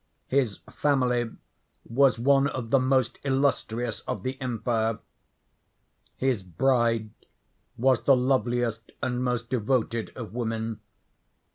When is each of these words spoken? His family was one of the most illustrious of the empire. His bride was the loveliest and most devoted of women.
His 0.29 0.61
family 0.71 1.29
was 1.87 2.17
one 2.17 2.47
of 2.47 2.71
the 2.71 2.79
most 2.79 3.19
illustrious 3.23 3.99
of 4.07 4.23
the 4.23 4.41
empire. 4.41 4.97
His 6.17 6.41
bride 6.41 7.11
was 7.77 8.01
the 8.01 8.15
loveliest 8.17 8.93
and 9.03 9.23
most 9.23 9.51
devoted 9.51 10.11
of 10.15 10.33
women. 10.33 10.79